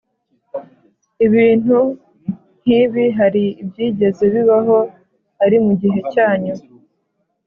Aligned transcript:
Ibintu 1.25 1.77
nk’ibi 2.61 3.05
hari 3.17 3.43
ibyigeze 3.61 4.23
bibaho, 4.33 4.77
ari 5.43 5.57
mu 5.65 5.71
gihe 5.81 5.99
cyanyu, 6.13 6.53